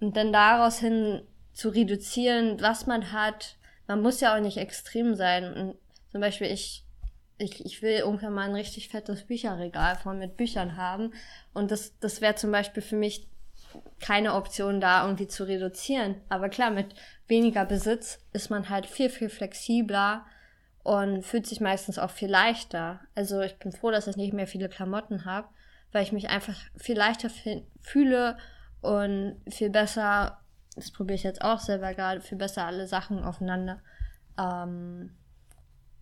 Und 0.00 0.16
dann 0.16 0.32
daraus 0.32 0.78
hin 0.78 1.22
zu 1.52 1.68
reduzieren, 1.68 2.60
was 2.60 2.86
man 2.86 3.12
hat. 3.12 3.56
Man 3.86 4.02
muss 4.02 4.20
ja 4.20 4.34
auch 4.34 4.40
nicht 4.40 4.56
extrem 4.56 5.14
sein. 5.14 5.52
Und 5.52 5.76
zum 6.10 6.20
Beispiel, 6.20 6.48
ich, 6.48 6.84
ich, 7.38 7.64
ich 7.64 7.82
will 7.82 7.98
irgendwann 7.98 8.34
mal 8.34 8.48
ein 8.48 8.54
richtig 8.54 8.88
fettes 8.88 9.24
Bücherregal 9.24 9.96
voll 9.96 10.16
mit 10.16 10.36
Büchern 10.36 10.76
haben. 10.76 11.12
Und 11.52 11.70
das, 11.70 11.98
das 11.98 12.20
wäre 12.20 12.34
zum 12.34 12.50
Beispiel 12.50 12.82
für 12.82 12.96
mich 12.96 13.28
keine 14.00 14.34
Option 14.34 14.80
da, 14.80 15.04
irgendwie 15.04 15.28
zu 15.28 15.44
reduzieren. 15.44 16.16
Aber 16.28 16.48
klar, 16.48 16.70
mit 16.70 16.94
weniger 17.28 17.64
Besitz 17.64 18.18
ist 18.32 18.50
man 18.50 18.68
halt 18.68 18.86
viel, 18.86 19.10
viel 19.10 19.28
flexibler 19.28 20.26
und 20.82 21.22
fühlt 21.24 21.46
sich 21.46 21.60
meistens 21.60 21.98
auch 21.98 22.10
viel 22.10 22.30
leichter. 22.30 23.00
Also 23.14 23.40
ich 23.40 23.58
bin 23.58 23.72
froh, 23.72 23.90
dass 23.90 24.06
ich 24.06 24.16
nicht 24.16 24.32
mehr 24.32 24.46
viele 24.46 24.68
Klamotten 24.68 25.24
habe, 25.24 25.48
weil 25.92 26.02
ich 26.02 26.12
mich 26.12 26.28
einfach 26.28 26.56
viel 26.76 26.96
leichter 26.96 27.30
fühle 27.80 28.38
und 28.80 29.36
viel 29.48 29.70
besser, 29.70 30.40
das 30.74 30.90
probiere 30.90 31.16
ich 31.16 31.22
jetzt 31.22 31.42
auch 31.42 31.58
selber 31.58 31.94
gerade, 31.94 32.20
viel 32.20 32.38
besser 32.38 32.64
alle 32.64 32.86
Sachen 32.86 33.22
aufeinander 33.22 33.80
ähm, 34.38 35.16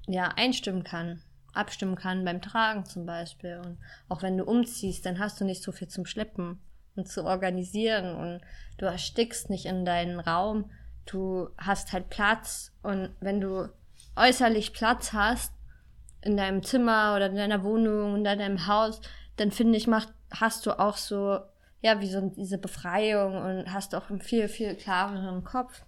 ja, 0.07 0.29
einstimmen 0.37 0.85
kann, 0.85 1.23
abstimmen 1.53 1.97
kann 1.97 2.25
beim 2.25 2.41
Tragen 2.41 2.85
zum 2.85 3.05
Beispiel. 3.05 3.61
Und 3.65 3.79
auch 4.09 4.23
wenn 4.23 4.39
du 4.39 4.45
umziehst, 4.45 5.05
dann 5.05 5.19
hast 5.19 5.41
du 5.41 5.45
nicht 5.45 5.63
so 5.63 5.73
viel 5.73 5.89
zum 5.89 6.07
Schleppen 6.07 6.61
und 6.95 7.09
zu 7.09 7.25
organisieren 7.25 8.15
und 8.15 8.41
du 8.79 8.87
erstickst 8.87 9.51
nicht 9.51 9.67
in 9.67 9.85
deinen 9.85 10.21
Raum. 10.21 10.71
Du 11.05 11.49
hast 11.59 11.93
halt 11.93 12.11
Platz 12.11 12.73
und 12.83 13.11
wenn 13.21 13.41
du 13.41 13.69
äußerlich 14.19 14.73
Platz 14.73 15.13
hast 15.13 15.53
in 16.23 16.37
deinem 16.37 16.63
Zimmer 16.63 17.15
oder 17.17 17.27
in 17.27 17.37
deiner 17.37 17.63
Wohnung 17.63 18.21
oder 18.21 18.33
in 18.33 18.39
deinem 18.39 18.67
Haus, 18.67 19.01
dann 19.37 19.51
finde 19.51 19.79
ich, 19.79 19.87
macht, 19.87 20.13
hast 20.31 20.67
du 20.67 20.79
auch 20.79 20.97
so, 20.97 21.39
ja, 21.81 22.01
wie 22.01 22.09
so 22.09 22.21
diese 22.29 22.59
Befreiung 22.59 23.37
und 23.37 23.73
hast 23.73 23.95
auch 23.95 24.11
einen 24.11 24.21
viel, 24.21 24.49
viel 24.49 24.75
klareren 24.75 25.45
Kopf. 25.45 25.85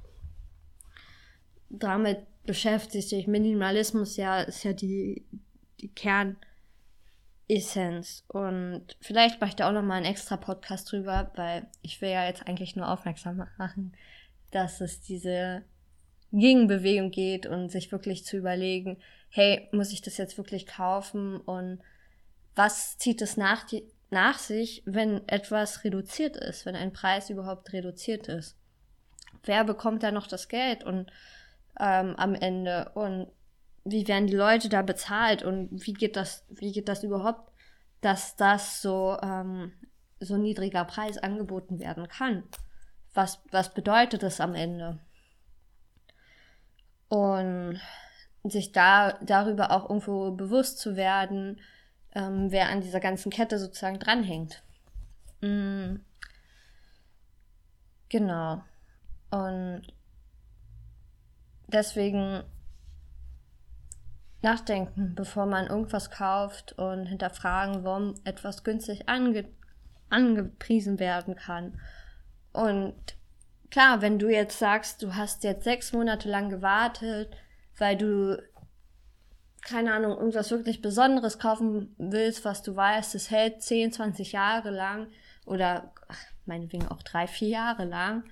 Damit 1.68 2.18
beschäftigt 2.44 3.08
sich 3.08 3.26
Minimalismus 3.26 4.16
ja, 4.16 4.40
ist 4.40 4.64
ja 4.64 4.72
die, 4.72 5.24
die 5.80 5.88
Kern, 5.88 6.36
Essenz. 7.50 8.24
Und 8.28 8.96
vielleicht 9.00 9.40
mache 9.40 9.50
ich 9.50 9.56
da 9.56 9.68
auch 9.68 9.72
noch 9.72 9.82
mal 9.82 9.96
einen 9.96 10.06
extra 10.06 10.36
Podcast 10.36 10.90
drüber, 10.90 11.32
weil 11.34 11.66
ich 11.82 12.00
will 12.00 12.10
ja 12.10 12.26
jetzt 12.26 12.46
eigentlich 12.46 12.76
nur 12.76 12.88
aufmerksam 12.88 13.44
machen, 13.58 13.92
dass 14.52 14.80
es 14.80 15.00
diese 15.00 15.62
Gegenbewegung 16.32 17.10
geht 17.10 17.46
und 17.46 17.70
sich 17.70 17.90
wirklich 17.90 18.24
zu 18.24 18.36
überlegen, 18.36 18.98
hey, 19.30 19.68
muss 19.72 19.92
ich 19.92 20.02
das 20.02 20.16
jetzt 20.16 20.38
wirklich 20.38 20.66
kaufen 20.66 21.40
und 21.40 21.80
was 22.54 22.98
zieht 22.98 23.22
es 23.22 23.36
nach, 23.36 23.66
nach 24.10 24.38
sich, 24.38 24.82
wenn 24.86 25.26
etwas 25.28 25.84
reduziert 25.84 26.36
ist, 26.36 26.66
wenn 26.66 26.76
ein 26.76 26.92
Preis 26.92 27.30
überhaupt 27.30 27.72
reduziert 27.72 28.28
ist? 28.28 28.56
Wer 29.44 29.64
bekommt 29.64 30.02
da 30.02 30.10
noch 30.10 30.26
das 30.26 30.48
Geld 30.48 30.84
und 30.84 31.10
ähm, 31.78 32.14
am 32.16 32.34
Ende 32.34 32.90
und 32.94 33.28
wie 33.84 34.06
werden 34.06 34.26
die 34.26 34.36
Leute 34.36 34.68
da 34.68 34.82
bezahlt 34.82 35.42
und 35.42 35.86
wie 35.86 35.94
geht 35.94 36.16
das, 36.16 36.44
wie 36.50 36.72
geht 36.72 36.88
das 36.88 37.02
überhaupt, 37.02 37.50
dass 38.00 38.36
das 38.36 38.82
so, 38.82 39.16
ähm, 39.22 39.72
so 40.20 40.36
niedriger 40.36 40.84
Preis 40.84 41.18
angeboten 41.18 41.78
werden 41.78 42.08
kann? 42.08 42.44
Was, 43.14 43.40
was 43.50 43.72
bedeutet 43.72 44.22
das 44.22 44.40
am 44.40 44.54
Ende? 44.54 44.98
Und 47.10 47.78
sich 48.44 48.72
da 48.72 49.18
darüber 49.22 49.70
auch 49.70 49.90
irgendwo 49.90 50.30
bewusst 50.30 50.78
zu 50.78 50.96
werden, 50.96 51.60
ähm, 52.14 52.50
wer 52.50 52.70
an 52.70 52.80
dieser 52.80 53.00
ganzen 53.00 53.30
Kette 53.30 53.58
sozusagen 53.58 53.98
dranhängt. 53.98 54.62
Mhm. 55.42 56.00
Genau. 58.08 58.62
Und 59.30 59.82
deswegen 61.68 62.42
nachdenken, 64.42 65.14
bevor 65.14 65.46
man 65.46 65.66
irgendwas 65.66 66.10
kauft 66.10 66.72
und 66.72 67.06
hinterfragen, 67.06 67.84
warum 67.84 68.14
etwas 68.24 68.64
günstig 68.64 69.08
ange 69.08 69.48
angepriesen 70.08 70.98
werden 70.98 71.36
kann. 71.36 71.78
Und 72.52 72.96
klar, 73.70 74.02
wenn 74.02 74.18
du 74.18 74.28
jetzt 74.28 74.58
sagst, 74.58 75.02
du 75.02 75.14
hast 75.14 75.44
jetzt 75.44 75.64
sechs 75.64 75.92
Monate 75.92 76.28
lang 76.28 76.50
gewartet, 76.50 77.34
weil 77.78 77.96
du, 77.96 78.42
keine 79.62 79.92
Ahnung, 79.92 80.16
irgendwas 80.16 80.50
wirklich 80.50 80.82
Besonderes 80.82 81.38
kaufen 81.38 81.94
willst, 81.98 82.44
was 82.44 82.62
du 82.62 82.74
weißt, 82.74 83.14
es 83.14 83.30
hält 83.30 83.62
10, 83.62 83.92
20 83.92 84.32
Jahre 84.32 84.70
lang 84.70 85.08
oder 85.46 85.92
ach, 86.08 86.18
meinetwegen 86.46 86.88
auch 86.88 87.02
drei, 87.02 87.26
vier 87.26 87.48
Jahre 87.48 87.84
lang 87.84 88.24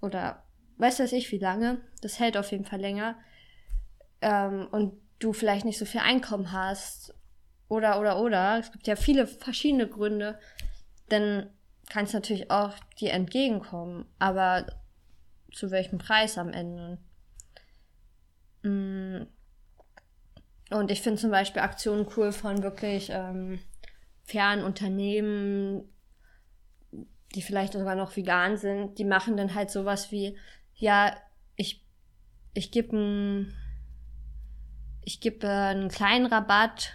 oder 0.00 0.42
weiß 0.78 1.00
weiß 1.00 1.12
ich 1.12 1.30
wie 1.30 1.38
lange, 1.38 1.80
das 2.00 2.18
hält 2.18 2.36
auf 2.36 2.50
jeden 2.50 2.64
Fall 2.64 2.80
länger. 2.80 3.16
Ähm, 4.22 4.68
und 4.70 5.00
du 5.18 5.32
vielleicht 5.32 5.64
nicht 5.64 5.78
so 5.78 5.84
viel 5.84 6.00
Einkommen 6.00 6.52
hast 6.52 7.14
oder 7.68 8.00
oder 8.00 8.18
oder. 8.18 8.58
Es 8.58 8.72
gibt 8.72 8.86
ja 8.86 8.96
viele 8.96 9.26
verschiedene 9.26 9.86
Gründe, 9.86 10.38
dann 11.08 11.50
kann 11.90 12.04
es 12.04 12.14
natürlich 12.14 12.50
auch 12.50 12.72
dir 12.98 13.12
entgegenkommen, 13.12 14.06
aber 14.18 14.66
zu 15.52 15.70
welchem 15.70 15.98
Preis 15.98 16.38
am 16.38 16.52
Ende? 16.52 16.98
Mm. 18.62 19.26
Und 20.70 20.90
ich 20.90 21.02
finde 21.02 21.20
zum 21.20 21.30
Beispiel 21.30 21.60
Aktionen 21.60 22.06
cool 22.16 22.32
von 22.32 22.62
wirklich 22.62 23.10
ähm, 23.10 23.60
fairen 24.22 24.62
Unternehmen, 24.62 25.82
die 27.34 27.42
vielleicht 27.42 27.72
sogar 27.72 27.96
noch 27.96 28.16
vegan 28.16 28.56
sind, 28.56 28.98
die 28.98 29.04
machen 29.04 29.36
dann 29.36 29.54
halt 29.54 29.70
sowas 29.70 30.12
wie, 30.12 30.38
ja, 30.74 31.16
ich, 31.56 31.84
ich 32.54 32.70
gebe 32.70 32.96
ein 32.96 33.56
ich 35.02 35.20
gebe 35.20 35.48
einen 35.48 35.88
kleinen 35.88 36.26
Rabatt 36.26 36.92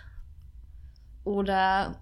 oder 1.24 2.02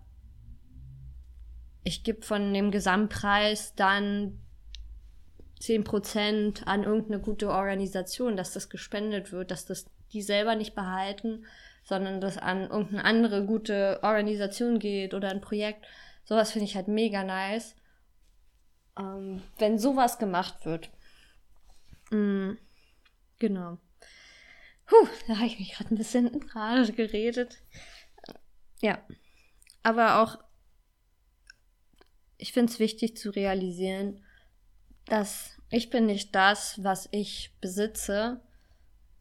ich 1.84 2.04
gebe 2.04 2.22
von 2.22 2.54
dem 2.54 2.72
Gesamtpreis 2.72 3.76
dann 3.76 4.40
10% 5.60 6.66
an 6.66 6.84
irgendeine 6.84 7.22
gute 7.22 7.50
Organisation, 7.50 8.36
dass 8.36 8.52
das 8.54 8.70
gespendet 8.70 9.32
wird, 9.32 9.52
dass 9.52 9.66
das 9.66 9.86
die 10.12 10.22
selber 10.22 10.56
nicht 10.56 10.76
behalten, 10.76 11.46
sondern 11.84 12.22
das 12.22 12.38
an 12.38 12.64
irgendeine 12.70 13.04
andere 13.04 13.46
gute 13.46 14.00
Organisation 14.04 14.80
geht 14.80 15.14
oder 15.14 15.30
ein 15.30 15.42
Projekt. 15.42 15.86
Sowas 16.26 16.52
finde 16.52 16.66
ich 16.66 16.76
halt 16.76 16.88
mega 16.88 17.24
nice. 17.24 17.76
Ähm, 18.98 19.42
wenn 19.58 19.80
sowas 19.80 20.20
gemacht 20.20 20.66
wird. 20.66 20.90
Mm, 22.12 22.54
genau. 23.40 23.78
Puh, 24.86 25.08
da 25.28 25.36
habe 25.36 25.48
ich 25.48 25.60
mich 25.60 25.74
gerade 25.74 25.94
ein 25.94 25.98
bisschen 25.98 26.28
in 26.28 26.44
Rage 26.50 26.94
geredet. 26.94 27.58
Ja. 28.82 29.02
Aber 29.82 30.22
auch, 30.22 30.38
ich 32.44 32.52
finde 32.52 32.74
es 32.74 32.80
wichtig 32.80 33.16
zu 33.16 33.30
realisieren, 33.30 34.20
dass 35.06 35.58
ich 35.70 35.90
bin 35.90 36.08
nicht 36.08 36.36
das, 36.36 36.84
was 36.84 37.08
ich 37.12 37.56
besitze. 37.62 38.42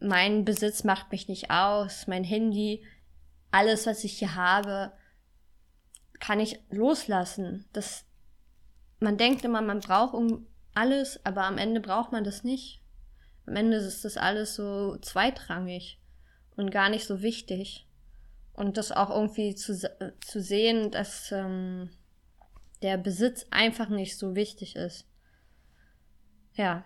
Mein 0.01 0.45
Besitz 0.45 0.83
macht 0.83 1.13
mich 1.13 1.29
nicht 1.29 1.49
aus. 1.49 2.09
Mein 2.09 2.25
Handy, 2.25 2.85
alles, 3.53 3.87
was 3.87 4.03
ich 4.03 4.19
hier 4.19 4.35
habe, 4.35 4.93
kann 6.19 6.41
ich 6.41 6.59
loslassen. 6.71 7.65
Das, 7.73 8.05
man 8.99 9.19
denkt 9.19 9.45
immer, 9.45 9.63
man 9.63 9.79
braucht 9.79 10.17
alles, 10.75 11.25
aber 11.25 11.45
am 11.45 11.59
Ende 11.59 11.81
braucht 11.81 12.11
man 12.11 12.25
das 12.25 12.43
nicht. 12.43 12.83
Am 13.47 13.55
Ende 13.55 13.77
ist 13.77 14.05
das 14.05 14.17
alles 14.17 14.57
so 14.57 14.97
zweitrangig 14.97 16.01
und 16.57 16.73
gar 16.73 16.89
nicht 16.89 17.07
so 17.07 17.23
wichtig. 17.23 17.87
Und 18.53 18.79
das 18.79 18.91
auch 18.91 19.11
irgendwie 19.11 19.55
zu, 19.55 19.79
zu 20.27 20.43
sehen, 20.43 20.91
dass 20.91 21.31
ähm, 21.31 21.91
der 22.83 22.97
Besitz 22.99 23.47
einfach 23.51 23.89
nicht 23.89 24.19
so 24.19 24.35
wichtig 24.35 24.77
ist. 24.77 25.07
Ja, 26.55 26.85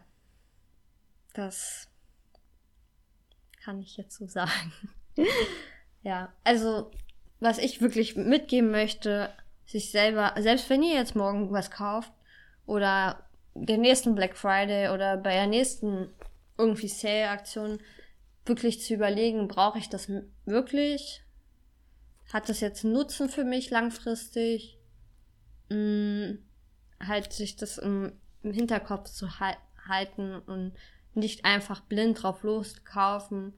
das 1.35 1.89
kann 3.63 3.81
ich 3.81 3.97
jetzt 3.97 4.17
so 4.17 4.27
sagen. 4.29 4.73
ja, 6.03 6.33
also 6.45 6.91
was 7.41 7.59
ich 7.59 7.81
wirklich 7.81 8.17
mitgeben 8.17 8.71
möchte, 8.71 9.33
sich 9.67 9.91
selber, 9.91 10.35
selbst 10.39 10.71
wenn 10.71 10.83
ihr 10.83 10.95
jetzt 10.95 11.17
morgen 11.17 11.51
was 11.53 11.71
kauft 11.71 12.13
oder 12.67 13.29
den 13.55 13.81
nächsten 13.81 14.15
Black 14.15 14.37
Friday 14.37 14.91
oder 14.91 15.17
bei 15.17 15.33
der 15.33 15.47
nächsten 15.47 16.09
irgendwie 16.57 16.89
Sale-Aktion 16.89 17.81
wirklich 18.45 18.81
zu 18.81 18.95
überlegen, 18.95 19.49
brauche 19.49 19.79
ich 19.79 19.89
das 19.89 20.11
wirklich? 20.45 21.23
Hat 22.33 22.49
das 22.49 22.61
jetzt 22.61 22.85
einen 22.85 22.95
Nutzen 22.95 23.29
für 23.29 23.45
mich 23.45 23.71
langfristig? 23.71 24.76
Hm, 25.71 26.39
halt 27.01 27.33
sich 27.33 27.57
das 27.57 27.79
im, 27.79 28.13
im 28.43 28.53
Hinterkopf 28.53 29.11
zu 29.11 29.41
ha 29.41 29.57
halten 29.89 30.41
und 30.41 30.73
nicht 31.15 31.45
einfach 31.45 31.81
blind 31.81 32.23
drauf 32.23 32.43
loskaufen, 32.43 33.55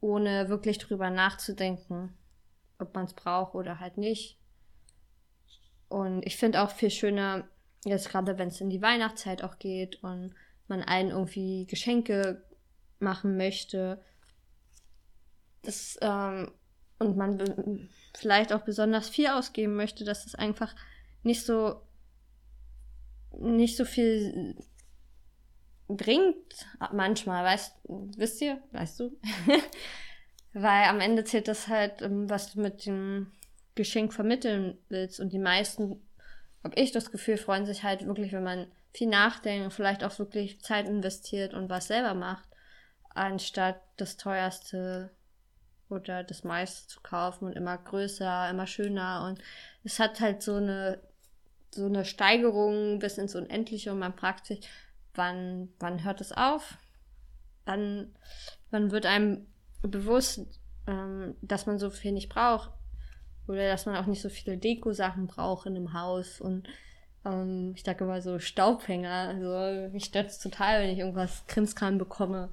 ohne 0.00 0.48
wirklich 0.48 0.78
drüber 0.78 1.10
nachzudenken, 1.10 2.12
ob 2.78 2.94
man 2.94 3.04
es 3.04 3.14
braucht 3.14 3.54
oder 3.54 3.78
halt 3.78 3.98
nicht. 3.98 4.38
Und 5.88 6.26
ich 6.26 6.36
finde 6.36 6.62
auch 6.62 6.70
viel 6.70 6.90
schöner, 6.90 7.48
jetzt 7.84 8.08
gerade 8.08 8.36
wenn 8.38 8.48
es 8.48 8.60
in 8.60 8.70
die 8.70 8.82
Weihnachtszeit 8.82 9.44
auch 9.44 9.58
geht 9.58 10.02
und 10.02 10.34
man 10.68 10.82
allen 10.82 11.10
irgendwie 11.10 11.66
Geschenke 11.66 12.42
machen 12.98 13.36
möchte. 13.36 14.02
Das, 15.62 15.96
ähm, 16.00 16.50
und 16.98 17.16
man 17.16 17.88
vielleicht 18.14 18.52
auch 18.52 18.62
besonders 18.62 19.08
viel 19.08 19.28
ausgeben 19.28 19.76
möchte, 19.76 20.04
dass 20.04 20.26
es 20.26 20.34
einfach 20.34 20.74
nicht 21.22 21.44
so 21.44 21.80
nicht 23.38 23.76
so 23.76 23.84
viel 23.84 24.56
bringt 25.88 26.66
manchmal, 26.92 27.44
weißt 27.44 27.76
wisst 28.16 28.40
ihr, 28.40 28.62
weißt 28.72 29.00
du? 29.00 29.16
Weil 30.52 30.84
am 30.84 31.00
Ende 31.00 31.24
zählt 31.24 31.48
das 31.48 31.68
halt, 31.68 32.00
ähm, 32.02 32.30
was 32.30 32.52
du 32.52 32.60
mit 32.60 32.86
dem 32.86 33.32
Geschenk 33.74 34.14
vermitteln 34.14 34.78
willst. 34.88 35.20
Und 35.20 35.32
die 35.32 35.38
meisten, 35.38 36.02
habe 36.64 36.80
ich 36.80 36.92
das 36.92 37.12
Gefühl, 37.12 37.36
freuen 37.36 37.66
sich 37.66 37.82
halt 37.82 38.06
wirklich, 38.06 38.32
wenn 38.32 38.42
man 38.42 38.66
viel 38.92 39.08
nachdenkt, 39.08 39.72
vielleicht 39.74 40.02
auch 40.02 40.18
wirklich 40.18 40.60
Zeit 40.62 40.88
investiert 40.88 41.52
und 41.52 41.68
was 41.68 41.88
selber 41.88 42.14
macht, 42.14 42.48
anstatt 43.10 43.80
das 43.98 44.16
teuerste 44.16 45.10
oder 45.88 46.24
das 46.24 46.44
meiste 46.44 46.88
zu 46.88 47.00
kaufen 47.00 47.46
und 47.46 47.52
immer 47.52 47.76
größer, 47.76 48.50
immer 48.50 48.66
schöner. 48.66 49.26
Und 49.26 49.40
es 49.84 49.98
hat 49.98 50.20
halt 50.20 50.42
so 50.42 50.56
eine, 50.56 51.00
so 51.70 51.86
eine 51.86 52.04
Steigerung 52.04 52.98
bis 52.98 53.18
ins 53.18 53.34
Unendliche 53.34 53.92
und 53.92 53.98
man 53.98 54.14
fragt 54.14 54.46
sich, 54.46 54.68
wann, 55.14 55.68
wann 55.78 56.04
hört 56.04 56.20
es 56.20 56.32
auf? 56.32 56.78
Wann, 57.64 58.14
wann 58.70 58.90
wird 58.90 59.06
einem 59.06 59.46
bewusst, 59.82 60.40
ähm, 60.86 61.34
dass 61.42 61.66
man 61.66 61.78
so 61.78 61.90
viel 61.90 62.12
nicht 62.12 62.28
braucht? 62.28 62.70
Oder 63.48 63.68
dass 63.68 63.86
man 63.86 63.96
auch 63.96 64.06
nicht 64.06 64.22
so 64.22 64.28
viele 64.28 64.58
Deko-Sachen 64.58 65.28
braucht 65.28 65.66
in 65.66 65.76
einem 65.76 65.92
Haus 65.92 66.40
und 66.40 66.68
ähm, 67.24 67.72
ich 67.76 67.82
sage 67.84 68.04
immer 68.04 68.20
so 68.22 68.38
Staubfänger. 68.38 69.28
Also 69.28 69.92
mich 69.92 70.06
stört 70.06 70.40
total, 70.40 70.82
wenn 70.82 70.90
ich 70.90 70.98
irgendwas 70.98 71.44
Krimskram 71.46 71.98
bekomme. 71.98 72.50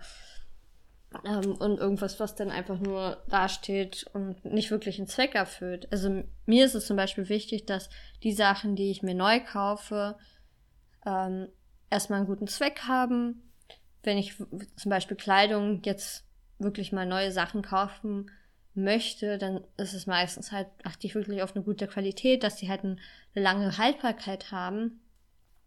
Ähm, 1.25 1.55
und 1.55 1.79
irgendwas, 1.79 2.20
was 2.20 2.36
dann 2.36 2.50
einfach 2.50 2.79
nur 2.79 3.24
dasteht 3.29 4.05
und 4.13 4.43
nicht 4.46 4.72
wirklich 4.72 4.98
einen 4.98 5.08
Zweck 5.08 5.36
erfüllt. 5.36 5.88
Also 5.91 6.24
mir 6.46 6.65
ist 6.65 6.75
es 6.75 6.86
zum 6.86 6.98
Beispiel 6.98 7.29
wichtig, 7.29 7.65
dass 7.65 7.89
die 8.24 8.34
Sachen, 8.34 8.75
die 8.75 8.91
ich 8.91 9.03
mir 9.03 9.15
neu 9.15 9.39
kaufe, 9.39 10.17
ähm, 11.05 11.48
erstmal 11.89 12.20
einen 12.20 12.27
guten 12.27 12.48
Zweck 12.48 12.84
haben. 12.88 13.51
Wenn 14.01 14.17
ich 14.17 14.36
zum 14.75 14.89
Beispiel 14.89 15.17
Kleidung 15.17 15.82
jetzt 15.84 16.25
wirklich 16.60 16.91
mal 16.91 17.05
neue 17.05 17.32
Sachen 17.32 17.62
kaufen 17.62 18.32
möchte, 18.74 19.38
dann 19.38 19.63
ist 19.77 19.93
es 19.93 20.08
meistens 20.08 20.51
halt, 20.51 20.67
achte 20.84 21.06
ich 21.06 21.15
wirklich 21.15 21.43
auf 21.43 21.56
eine 21.56 21.63
gute 21.63 21.88
Qualität, 21.88 22.43
dass 22.43 22.56
die 22.56 22.69
halt 22.69 22.84
eine 22.84 22.97
lange 23.36 23.78
Haltbarkeit 23.78 24.52
haben. 24.52 25.02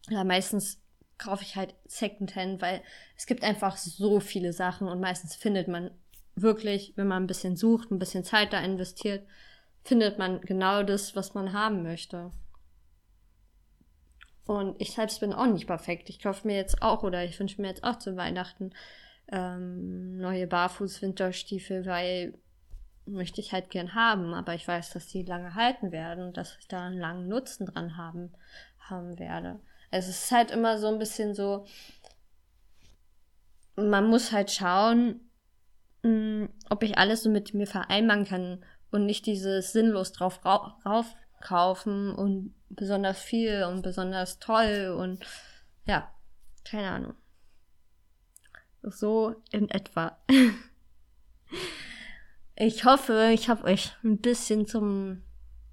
Ja, 0.09 0.25
meistens 0.25 0.81
kaufe 1.19 1.43
ich 1.43 1.57
halt 1.57 1.75
Secondhand, 1.87 2.61
weil 2.61 2.83
es 3.17 3.27
gibt 3.27 3.43
einfach 3.43 3.77
so 3.77 4.21
viele 4.21 4.53
Sachen 4.53 4.89
und 4.89 5.01
meistens 5.01 5.35
findet 5.35 5.69
man 5.69 5.91
wirklich, 6.35 6.93
wenn 6.97 7.09
man 7.09 7.25
ein 7.25 7.27
bisschen 7.27 7.57
sucht, 7.57 7.91
ein 7.91 7.99
bisschen 7.99 8.25
Zeit 8.25 8.53
da 8.53 8.61
investiert, 8.61 9.27
findet 9.85 10.19
man 10.19 10.41
genau 10.43 10.83
das, 10.83 11.17
was 11.17 11.35
man 11.35 11.53
haben 11.53 11.83
möchte. 11.83 12.33
Und 14.47 14.81
ich 14.81 14.93
selbst 14.93 15.21
bin 15.21 15.33
auch 15.33 15.47
nicht 15.47 15.67
perfekt. 15.67 16.09
Ich 16.09 16.21
kaufe 16.21 16.47
mir 16.47 16.57
jetzt 16.57 16.83
auch 16.83 17.03
oder 17.03 17.25
ich 17.25 17.39
wünsche 17.41 17.61
mir 17.61 17.69
jetzt 17.69 17.83
auch 17.83 17.99
zu 17.99 18.17
Weihnachten 18.17 18.73
ähm, 19.29 20.19
neue 20.19 20.47
Barfuß-Winterstiefel, 20.47 21.85
weil 21.87 22.35
möchte 23.07 23.41
ich 23.41 23.53
halt 23.53 23.71
gern 23.71 23.95
haben, 23.95 24.35
aber 24.35 24.55
ich 24.55 24.67
weiß, 24.67 24.93
dass 24.93 25.07
die 25.07 25.23
lange 25.23 25.55
halten 25.55 25.93
werden 25.93 26.25
und 26.25 26.37
dass 26.37 26.57
ich 26.59 26.69
da 26.69 26.87
einen 26.87 26.99
langen 26.99 27.29
Nutzen 27.29 27.67
dran 27.67 27.97
haben, 27.97 28.33
haben 28.79 29.19
werde. 29.19 29.61
Also 29.91 30.11
es 30.11 30.25
ist 30.25 30.33
halt 30.33 30.51
immer 30.51 30.79
so 30.79 30.89
ein 30.89 30.99
bisschen 30.99 31.35
so, 31.35 31.67
man 33.77 34.09
muss 34.09 34.33
halt 34.33 34.51
schauen, 34.51 35.21
mh, 36.03 36.09
hm, 36.11 36.49
ob 36.71 36.83
ich 36.83 36.99
alles 36.99 37.23
so 37.23 37.31
mit 37.31 37.55
mir 37.55 37.67
vereinbaren 37.67 38.25
kann 38.25 38.65
und 38.91 39.07
nicht 39.07 39.27
dieses 39.27 39.73
sinnlos 39.73 40.13
drauf 40.13 40.41
raufkaufen 40.45 42.15
und 42.15 42.55
besonders 42.69 43.21
viel 43.21 43.65
und 43.65 43.83
besonders 43.83 44.39
toll 44.39 44.97
und 44.99 45.25
ja, 45.87 46.11
keine 46.65 46.91
Ahnung. 46.91 47.15
So 48.83 49.35
in 49.51 49.69
etwa. 49.69 50.19
Ich 52.59 52.87
hoffe, 52.87 53.33
ich 53.35 53.51
habe 53.51 53.65
euch 53.65 53.93
ein 54.03 54.19
bisschen 54.19 54.67
zum 54.67 55.23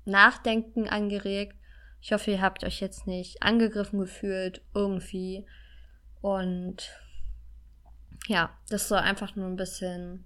Nachdenken 0.04 0.90
angeregt. 0.90 1.56
Ich 2.04 2.12
hoffe, 2.12 2.32
ihr 2.32 2.42
habt 2.42 2.66
euch 2.66 2.82
jetzt 2.82 3.08
nicht 3.08 3.42
angegriffen 3.42 3.98
gefühlt 3.98 4.62
irgendwie. 4.74 5.46
Und 6.20 7.00
ja, 8.28 8.50
das 8.68 8.90
soll 8.90 8.98
einfach 8.98 9.38
nur 9.38 9.48
ein 9.48 9.56
bisschen, 9.56 10.26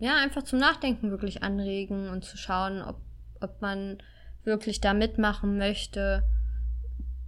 ja, 0.00 0.16
einfach 0.16 0.42
zum 0.42 0.58
Nachdenken 0.58 1.12
wirklich 1.12 1.44
anregen 1.44 2.08
und 2.08 2.24
zu 2.24 2.36
schauen, 2.36 2.82
ob, 2.82 3.00
ob 3.40 3.62
man 3.62 4.02
wirklich 4.42 4.80
da 4.80 4.94
mitmachen 4.94 5.58
möchte 5.58 6.24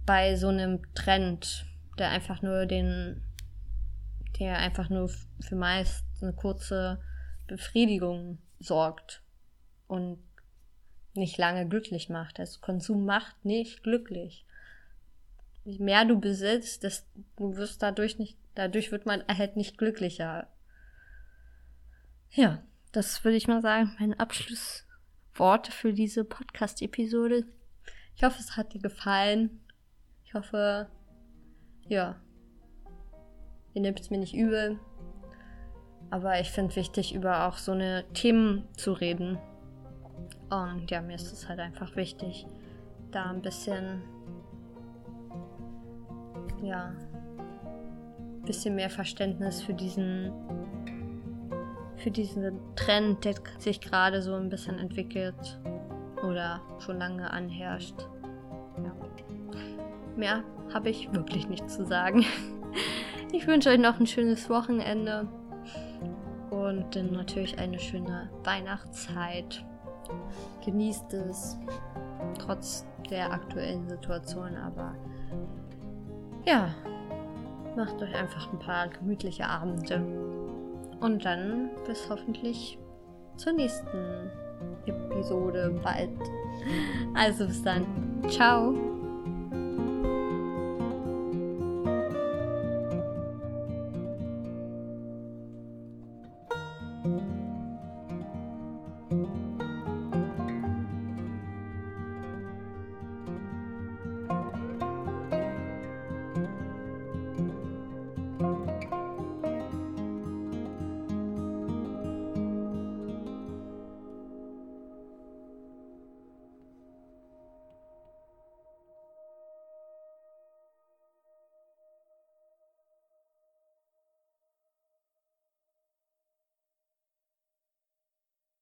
bei 0.05 0.35
so 0.35 0.49
einem 0.49 0.81
Trend, 0.93 1.65
der 1.97 2.09
einfach 2.09 2.41
nur 2.41 2.65
den, 2.65 3.23
der 4.39 4.57
einfach 4.57 4.89
nur 4.89 5.07
für 5.39 5.55
meist 5.55 6.03
eine 6.21 6.33
kurze 6.33 6.99
Befriedigung 7.47 8.39
sorgt 8.59 9.23
und 9.87 10.24
nicht 11.17 11.37
lange 11.37 11.67
glücklich 11.67 12.09
macht. 12.09 12.39
Also 12.39 12.59
Konsum 12.61 13.05
macht 13.05 13.45
nicht 13.45 13.83
glücklich. 13.83 14.45
Je 15.63 15.79
mehr 15.79 16.05
du 16.05 16.19
besitzt, 16.19 16.83
desto 16.83 17.07
du 17.37 17.55
wirst 17.57 17.81
dadurch 17.81 18.19
nicht, 18.19 18.37
dadurch 18.53 18.91
wird 18.91 19.05
man 19.05 19.23
halt 19.27 19.57
nicht 19.57 19.77
glücklicher. 19.77 20.47
Ja, 22.31 22.61
das 22.91 23.23
würde 23.23 23.37
ich 23.37 23.47
mal 23.47 23.61
sagen, 23.61 23.95
meine 23.99 24.19
Abschlussworte 24.19 25.71
für 25.71 25.93
diese 25.93 26.23
Podcast-Episode. 26.23 27.45
Ich 28.15 28.23
hoffe, 28.23 28.39
es 28.39 28.55
hat 28.55 28.73
dir 28.73 28.81
gefallen. 28.81 29.61
Ich 30.23 30.33
hoffe, 30.33 30.87
ja, 31.87 32.19
ihr 33.73 33.81
nehmt 33.81 33.99
es 33.99 34.09
mir 34.09 34.17
nicht 34.17 34.35
übel. 34.35 34.79
Aber 36.11 36.39
ich 36.39 36.51
finde 36.51 36.75
wichtig, 36.75 37.13
über 37.13 37.47
auch 37.47 37.57
so 37.57 37.71
eine 37.71 38.05
Themen 38.13 38.67
zu 38.77 38.93
reden. 38.93 39.37
Und 40.49 40.89
ja, 40.89 41.01
mir 41.01 41.15
ist 41.15 41.31
es 41.31 41.49
halt 41.49 41.59
einfach 41.59 41.95
wichtig, 41.95 42.45
da 43.11 43.29
ein 43.31 43.41
bisschen, 43.41 44.01
ja, 46.61 46.93
ein 47.37 48.41
bisschen 48.45 48.75
mehr 48.75 48.89
Verständnis 48.89 49.61
für 49.61 49.73
diesen, 49.73 50.31
für 51.97 52.11
diesen 52.11 52.59
Trend, 52.75 53.25
der 53.25 53.35
sich 53.57 53.81
gerade 53.81 54.21
so 54.21 54.35
ein 54.35 54.49
bisschen 54.49 54.77
entwickelt 54.77 55.59
oder 56.23 56.61
schon 56.79 56.99
lange 56.99 57.29
anherrscht. 57.31 58.07
Ja. 58.83 58.93
Mehr 60.15 60.43
habe 60.73 60.89
ich 60.89 61.11
wirklich 61.11 61.47
nicht 61.47 61.69
zu 61.69 61.85
sagen. 61.85 62.25
Ich 63.31 63.47
wünsche 63.47 63.69
euch 63.69 63.79
noch 63.79 63.99
ein 63.99 64.07
schönes 64.07 64.49
Wochenende 64.49 65.27
und 66.51 66.95
dann 66.95 67.11
natürlich 67.11 67.57
eine 67.59 67.79
schöne 67.79 68.29
Weihnachtszeit. 68.43 69.65
Genießt 70.63 71.13
es, 71.13 71.57
trotz 72.39 72.85
der 73.09 73.31
aktuellen 73.31 73.87
Situation, 73.87 74.55
aber 74.55 74.95
ja, 76.45 76.69
macht 77.75 78.01
euch 78.01 78.15
einfach 78.15 78.51
ein 78.51 78.59
paar 78.59 78.87
gemütliche 78.87 79.45
Abende. 79.45 80.01
Und 81.01 81.25
dann 81.25 81.69
bis 81.85 82.09
hoffentlich 82.09 82.79
zur 83.35 83.53
nächsten 83.53 84.31
Episode 84.85 85.79
bald. 85.83 86.17
Also 87.13 87.47
bis 87.47 87.61
dann. 87.63 87.85
Ciao. 88.29 88.94